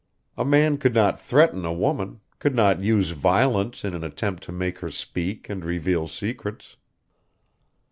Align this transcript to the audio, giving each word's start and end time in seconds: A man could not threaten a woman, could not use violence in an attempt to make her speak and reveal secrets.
A 0.35 0.43
man 0.43 0.79
could 0.79 0.95
not 0.95 1.21
threaten 1.21 1.63
a 1.63 1.71
woman, 1.71 2.21
could 2.39 2.55
not 2.55 2.81
use 2.81 3.11
violence 3.11 3.85
in 3.85 3.93
an 3.93 4.03
attempt 4.03 4.41
to 4.45 4.51
make 4.51 4.79
her 4.79 4.89
speak 4.89 5.47
and 5.47 5.63
reveal 5.63 6.07
secrets. 6.07 6.75